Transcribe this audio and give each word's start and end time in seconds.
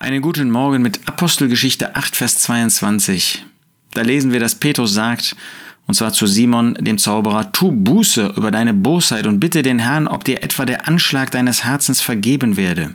Einen 0.00 0.22
guten 0.22 0.50
Morgen 0.50 0.80
mit 0.80 1.06
Apostelgeschichte 1.06 1.94
8, 1.94 2.16
Vers 2.16 2.38
22. 2.38 3.44
Da 3.92 4.00
lesen 4.00 4.32
wir, 4.32 4.40
dass 4.40 4.54
Petrus 4.54 4.94
sagt, 4.94 5.36
und 5.86 5.92
zwar 5.92 6.14
zu 6.14 6.26
Simon, 6.26 6.72
dem 6.80 6.96
Zauberer, 6.96 7.52
tu 7.52 7.70
Buße 7.70 8.32
über 8.34 8.50
deine 8.50 8.72
Bosheit 8.72 9.26
und 9.26 9.40
bitte 9.40 9.60
den 9.60 9.78
Herrn, 9.78 10.08
ob 10.08 10.24
dir 10.24 10.42
etwa 10.42 10.64
der 10.64 10.88
Anschlag 10.88 11.30
deines 11.32 11.64
Herzens 11.64 12.00
vergeben 12.00 12.56
werde. 12.56 12.94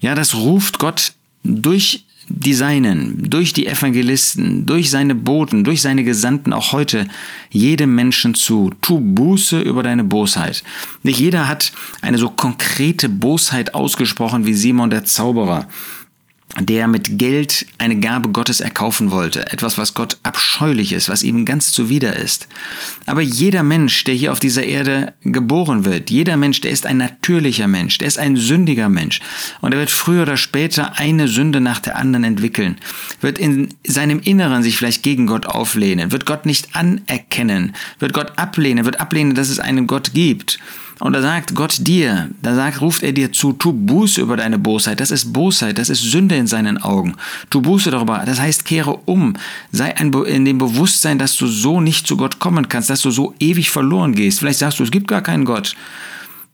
Ja, 0.00 0.16
das 0.16 0.34
ruft 0.34 0.80
Gott 0.80 1.12
durch 1.44 2.04
die 2.28 2.54
Seinen, 2.54 3.30
durch 3.30 3.52
die 3.52 3.66
Evangelisten, 3.66 4.66
durch 4.66 4.90
seine 4.90 5.14
Boten, 5.14 5.64
durch 5.64 5.82
seine 5.82 6.04
Gesandten 6.04 6.52
auch 6.52 6.72
heute 6.72 7.06
jedem 7.50 7.94
Menschen 7.94 8.34
zu. 8.34 8.70
Tu 8.80 9.00
Buße 9.00 9.60
über 9.60 9.82
deine 9.82 10.04
Bosheit. 10.04 10.62
Nicht 11.02 11.20
jeder 11.20 11.48
hat 11.48 11.72
eine 12.00 12.18
so 12.18 12.28
konkrete 12.30 13.08
Bosheit 13.08 13.74
ausgesprochen 13.74 14.46
wie 14.46 14.54
Simon 14.54 14.90
der 14.90 15.04
Zauberer 15.04 15.68
der 16.60 16.86
mit 16.86 17.18
Geld 17.18 17.66
eine 17.78 17.98
Gabe 17.98 18.28
Gottes 18.28 18.60
erkaufen 18.60 19.10
wollte, 19.10 19.50
etwas, 19.50 19.78
was 19.78 19.94
Gott 19.94 20.18
abscheulich 20.22 20.92
ist, 20.92 21.08
was 21.08 21.22
ihm 21.22 21.46
ganz 21.46 21.72
zuwider 21.72 22.16
ist. 22.16 22.46
Aber 23.06 23.22
jeder 23.22 23.62
Mensch, 23.62 24.04
der 24.04 24.14
hier 24.14 24.32
auf 24.32 24.40
dieser 24.40 24.64
Erde 24.64 25.14
geboren 25.22 25.86
wird, 25.86 26.10
jeder 26.10 26.36
Mensch, 26.36 26.60
der 26.60 26.70
ist 26.70 26.84
ein 26.84 26.98
natürlicher 26.98 27.68
Mensch, 27.68 27.96
der 27.98 28.08
ist 28.08 28.18
ein 28.18 28.36
sündiger 28.36 28.90
Mensch 28.90 29.20
und 29.62 29.72
er 29.72 29.78
wird 29.78 29.90
früher 29.90 30.22
oder 30.22 30.36
später 30.36 30.98
eine 30.98 31.26
Sünde 31.26 31.60
nach 31.62 31.78
der 31.78 31.96
anderen 31.96 32.24
entwickeln, 32.24 32.76
wird 33.22 33.38
in 33.38 33.68
seinem 33.86 34.20
Inneren 34.20 34.62
sich 34.62 34.76
vielleicht 34.76 35.02
gegen 35.02 35.26
Gott 35.26 35.46
auflehnen, 35.46 36.12
wird 36.12 36.26
Gott 36.26 36.44
nicht 36.44 36.76
anerkennen, 36.76 37.74
wird 37.98 38.12
Gott 38.12 38.38
ablehnen, 38.38 38.84
wird 38.84 39.00
ablehnen, 39.00 39.34
dass 39.34 39.48
es 39.48 39.58
einen 39.58 39.86
Gott 39.86 40.12
gibt. 40.12 40.58
Und 41.02 41.14
da 41.14 41.20
sagt 41.20 41.56
Gott 41.56 41.78
dir, 41.80 42.30
da 42.42 42.54
sagt, 42.54 42.80
ruft 42.80 43.02
er 43.02 43.10
dir 43.10 43.32
zu, 43.32 43.52
tu 43.52 43.72
Buße 43.72 44.20
über 44.20 44.36
deine 44.36 44.56
Bosheit. 44.56 45.00
Das 45.00 45.10
ist 45.10 45.32
Bosheit, 45.32 45.78
das 45.78 45.90
ist 45.90 46.00
Sünde 46.00 46.36
in 46.36 46.46
seinen 46.46 46.78
Augen. 46.78 47.16
Tu 47.50 47.60
Buße 47.60 47.90
darüber. 47.90 48.22
Das 48.24 48.38
heißt, 48.38 48.64
kehre 48.64 49.00
um. 49.04 49.34
Sei 49.72 49.96
ein, 49.96 50.12
in 50.12 50.44
dem 50.44 50.58
Bewusstsein, 50.58 51.18
dass 51.18 51.36
du 51.36 51.48
so 51.48 51.80
nicht 51.80 52.06
zu 52.06 52.16
Gott 52.16 52.38
kommen 52.38 52.68
kannst, 52.68 52.88
dass 52.88 53.02
du 53.02 53.10
so 53.10 53.34
ewig 53.40 53.70
verloren 53.70 54.14
gehst. 54.14 54.38
Vielleicht 54.38 54.60
sagst 54.60 54.78
du, 54.78 54.84
es 54.84 54.92
gibt 54.92 55.08
gar 55.08 55.22
keinen 55.22 55.44
Gott. 55.44 55.74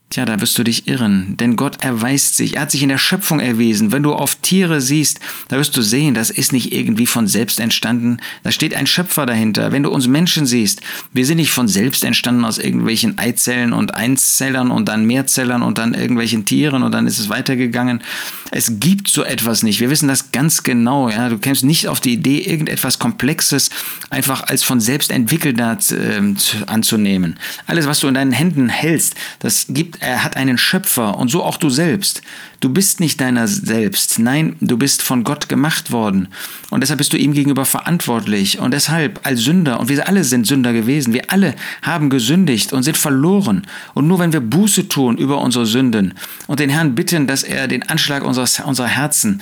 Tja, 0.09 0.25
da 0.25 0.41
wirst 0.41 0.57
du 0.57 0.63
dich 0.63 0.87
irren, 0.87 1.37
denn 1.37 1.55
Gott 1.55 1.83
erweist 1.83 2.35
sich, 2.35 2.55
er 2.55 2.63
hat 2.63 2.71
sich 2.71 2.81
in 2.81 2.89
der 2.89 2.97
Schöpfung 2.97 3.39
erwiesen. 3.39 3.91
Wenn 3.91 4.01
du 4.01 4.13
auf 4.13 4.33
Tiere 4.33 4.81
siehst, 4.81 5.19
da 5.49 5.57
wirst 5.57 5.77
du 5.77 5.83
sehen, 5.83 6.15
das 6.15 6.31
ist 6.31 6.51
nicht 6.51 6.73
irgendwie 6.73 7.05
von 7.05 7.27
selbst 7.27 7.59
entstanden, 7.59 8.17
da 8.41 8.49
steht 8.51 8.73
ein 8.73 8.87
Schöpfer 8.87 9.27
dahinter. 9.27 9.71
Wenn 9.71 9.83
du 9.83 9.91
uns 9.91 10.07
Menschen 10.07 10.47
siehst, 10.47 10.81
wir 11.13 11.27
sind 11.27 11.37
nicht 11.37 11.51
von 11.51 11.67
selbst 11.67 12.03
entstanden 12.03 12.43
aus 12.43 12.57
irgendwelchen 12.57 13.19
Eizellen 13.19 13.71
und 13.71 13.93
Einzellern 13.93 14.71
und 14.71 14.89
dann 14.89 15.05
Mehrzellern 15.05 15.61
und 15.61 15.77
dann 15.77 15.93
irgendwelchen 15.93 16.43
Tieren 16.43 16.81
und 16.81 16.91
dann 16.91 17.05
ist 17.05 17.19
es 17.19 17.29
weitergegangen. 17.29 18.01
Es 18.49 18.79
gibt 18.79 19.09
so 19.09 19.23
etwas 19.23 19.61
nicht. 19.61 19.79
Wir 19.79 19.91
wissen 19.91 20.07
das 20.07 20.31
ganz 20.31 20.63
genau. 20.63 21.09
Ja? 21.09 21.29
Du 21.29 21.37
kämst 21.37 21.63
nicht 21.63 21.87
auf 21.87 21.99
die 21.99 22.13
Idee, 22.13 22.39
irgendetwas 22.39 22.97
Komplexes 22.97 23.69
einfach 24.09 24.41
als 24.41 24.63
von 24.63 24.79
selbst 24.79 25.11
entwickelter 25.11 25.77
äh, 25.91 26.33
anzunehmen. 26.65 27.37
Alles, 27.67 27.85
was 27.85 27.99
du 27.99 28.07
in 28.07 28.15
deinen 28.15 28.31
Händen 28.31 28.69
hältst, 28.69 29.13
das 29.37 29.67
gibt 29.69 29.98
er 29.99 30.23
hat 30.23 30.37
einen 30.37 30.57
Schöpfer 30.57 31.17
und 31.17 31.29
so 31.29 31.43
auch 31.43 31.57
du 31.57 31.69
selbst. 31.69 32.21
Du 32.61 32.69
bist 32.69 32.99
nicht 32.99 33.21
deiner 33.21 33.47
selbst. 33.47 34.19
Nein, 34.19 34.55
du 34.59 34.77
bist 34.77 35.01
von 35.01 35.23
Gott 35.23 35.47
gemacht 35.49 35.91
worden. 35.91 36.27
Und 36.69 36.81
deshalb 36.81 36.97
bist 36.97 37.13
du 37.13 37.17
ihm 37.17 37.33
gegenüber 37.33 37.65
verantwortlich. 37.65 38.59
Und 38.59 38.73
deshalb 38.73 39.25
als 39.25 39.41
Sünder, 39.41 39.79
und 39.79 39.89
wir 39.89 40.07
alle 40.07 40.23
sind 40.23 40.47
Sünder 40.47 40.73
gewesen, 40.73 41.13
wir 41.13 41.31
alle 41.31 41.55
haben 41.81 42.09
gesündigt 42.09 42.73
und 42.73 42.83
sind 42.83 42.97
verloren. 42.97 43.65
Und 43.93 44.07
nur 44.07 44.19
wenn 44.19 44.33
wir 44.33 44.41
Buße 44.41 44.89
tun 44.89 45.17
über 45.17 45.41
unsere 45.41 45.65
Sünden 45.65 46.13
und 46.47 46.59
den 46.59 46.69
Herrn 46.69 46.95
bitten, 46.95 47.27
dass 47.27 47.43
er 47.43 47.67
den 47.67 47.83
Anschlag 47.83 48.23
unseres, 48.23 48.59
unserer 48.59 48.87
Herzen, 48.87 49.41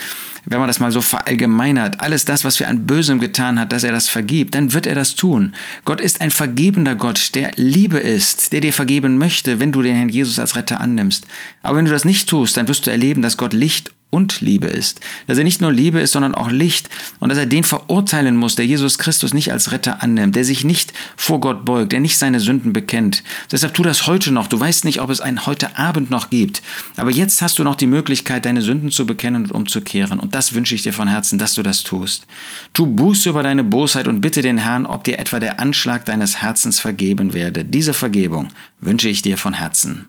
wenn 0.49 0.59
man 0.59 0.67
das 0.67 0.79
mal 0.79 0.91
so 0.91 1.01
verallgemeinert, 1.01 1.99
alles 1.99 2.25
das, 2.25 2.45
was 2.45 2.59
wir 2.59 2.69
an 2.69 2.85
Bösem 2.85 3.19
getan 3.19 3.59
hat, 3.59 3.71
dass 3.71 3.83
er 3.83 3.91
das 3.91 4.07
vergibt, 4.07 4.55
dann 4.55 4.73
wird 4.73 4.87
er 4.87 4.95
das 4.95 5.15
tun. 5.15 5.53
Gott 5.83 5.99
ist 5.99 6.21
ein 6.21 6.31
vergebender 6.31 6.95
Gott, 6.95 7.35
der 7.35 7.51
Liebe 7.55 7.97
ist, 7.97 8.53
der 8.53 8.61
dir 8.61 8.73
vergeben 8.73 9.17
möchte, 9.17 9.59
wenn 9.59 9.71
du 9.71 9.81
den 9.81 9.95
Herrn 9.95 10.09
Jesus 10.09 10.39
als 10.39 10.55
Retter 10.55 10.79
annimmst. 10.79 11.27
Aber 11.63 11.77
wenn 11.77 11.85
du 11.85 11.91
das 11.91 12.05
nicht 12.05 12.29
tust, 12.29 12.55
dann 12.55 12.67
wirst 12.67 12.87
du 12.87 12.91
erleben, 12.91 13.21
dass 13.21 13.37
Gott 13.37 13.53
Licht 13.53 13.91
und 14.09 14.39
Liebe 14.41 14.67
ist. 14.67 15.01
Dass 15.27 15.37
er 15.37 15.43
nicht 15.43 15.59
nur 15.61 15.71
Liebe 15.71 15.99
ist, 15.99 16.13
sondern 16.13 16.33
auch 16.33 16.49
Licht. 16.49 16.89
Und 17.19 17.29
dass 17.29 17.37
er 17.37 17.45
den 17.45 17.63
verurteilen 17.63 18.37
muss, 18.37 18.55
der 18.55 18.65
Jesus 18.65 18.97
Christus 18.97 19.33
nicht 19.33 19.51
als 19.51 19.71
Retter 19.71 20.01
annimmt, 20.01 20.35
der 20.35 20.45
sich 20.45 20.63
nicht 20.63 20.93
vor 21.17 21.39
Gott 21.41 21.65
beugt, 21.65 21.91
der 21.91 21.99
nicht 21.99 22.17
seine 22.17 22.39
Sünden 22.39 22.71
bekennt. 22.71 23.23
Deshalb 23.51 23.73
tu 23.73 23.83
das 23.83 24.07
heute 24.07 24.31
noch. 24.31 24.47
Du 24.47 24.59
weißt 24.59 24.85
nicht, 24.85 25.01
ob 25.01 25.09
es 25.09 25.19
einen 25.19 25.45
heute 25.45 25.77
Abend 25.77 26.09
noch 26.09 26.29
gibt. 26.29 26.61
Aber 26.95 27.11
jetzt 27.11 27.41
hast 27.41 27.59
du 27.59 27.63
noch 27.63 27.75
die 27.75 27.87
Möglichkeit, 27.87 28.45
deine 28.45 28.61
Sünden 28.61 28.91
zu 28.91 29.05
bekennen 29.05 29.43
und 29.43 29.51
umzukehren. 29.51 30.19
Und 30.19 30.35
das 30.35 30.53
wünsche 30.53 30.75
ich 30.75 30.83
dir 30.83 30.93
von 30.93 31.09
Herzen, 31.09 31.37
dass 31.37 31.55
du 31.55 31.63
das 31.63 31.83
tust. 31.83 32.25
Tu 32.73 32.85
Buße 32.85 33.29
über 33.29 33.43
deine 33.43 33.63
Bosheit 33.63 34.07
und 34.07 34.21
bitte 34.21 34.41
den 34.41 34.57
Herrn, 34.57 34.85
ob 34.85 35.03
dir 35.03 35.19
etwa 35.19 35.39
der 35.39 35.59
Anschlag 35.59 36.05
deines 36.05 36.41
Herzens 36.41 36.79
vergeben 36.79 37.33
werde. 37.33 37.65
Diese 37.65 37.93
Vergebung 37.93 38.47
wünsche 38.79 39.09
ich 39.09 39.21
dir 39.21 39.37
von 39.37 39.53
Herzen. 39.53 40.07